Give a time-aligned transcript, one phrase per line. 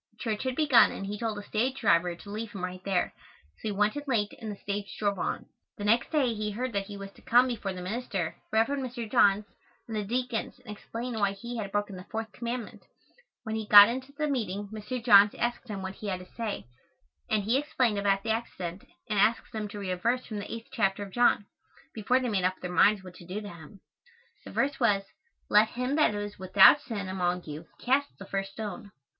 [0.19, 3.13] Church had begun and he told the stage driver to leave him right there,
[3.57, 5.45] so he went in late and the stage drove on.
[5.77, 8.65] The next day he heard that he was to come before the minister, Rev.
[8.69, 9.07] Mr.
[9.07, 9.45] Johns,
[9.87, 12.81] and the deacons and explain why he had broken the fourth commandment.
[13.43, 15.05] When he got into the meeting Mr.
[15.05, 16.65] Johns asked him what he had to say,
[17.29, 20.45] and he explained about the accident and asked them to read a verse from the
[20.45, 21.45] 8th chapter of John,
[21.93, 23.81] before they made up their minds what to do to him.
[24.45, 25.03] The verse was,
[25.47, 28.89] "Let him that is without sin among you cast the first stone."